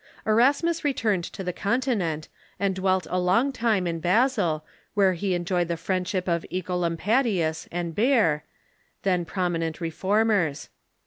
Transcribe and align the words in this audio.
Erasmus 0.25 0.83
returned 0.83 1.25
to 1.25 1.43
the 1.43 1.53
Continent, 1.53 2.27
and 2.59 2.73
dwelt 2.73 3.05
a 3.11 3.19
long 3.19 3.51
time 3.53 3.85
in 3.85 3.99
Basel, 3.99 4.65
where 4.95 5.13
he 5.13 5.35
enjoyed 5.35 5.67
the 5.67 5.77
friendship 5.77 6.27
of 6.27 6.43
G^colampadius 6.51 7.67
and 7.71 7.93
Beer, 7.93 8.43
then 9.03 9.25
prominent 9.25 9.79
Reformers. 9.79 10.69